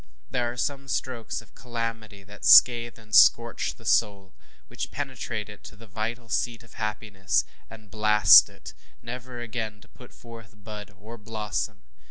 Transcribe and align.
There 0.31 0.51
are 0.51 0.57
some 0.57 0.87
strokes 0.87 1.41
of 1.43 1.53
calamity 1.53 2.23
that 2.23 2.43
scathe 2.43 2.97
and 2.97 3.15
scorch 3.15 3.75
the 3.75 3.85
soul 3.85 4.33
which 4.67 4.89
penetrate 4.89 5.63
to 5.65 5.75
the 5.75 5.85
vital 5.85 6.27
seat 6.27 6.63
of 6.63 6.73
happiness 6.73 7.45
and 7.69 7.91
blast 7.91 8.49
it, 8.49 8.73
never 9.03 9.41
again 9.41 9.79
to 9.81 9.87
put 9.87 10.11
forth 10.11 10.55
bud 10.63 10.91
or 10.97 11.19
blossom. 11.19 11.83